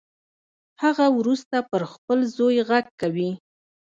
[0.83, 3.31] هغه وروسته پر خپل زوی غږ کوي